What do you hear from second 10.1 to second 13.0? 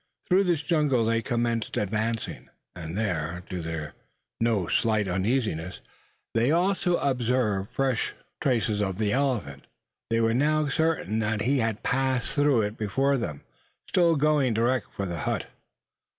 were now certain that he had passed through it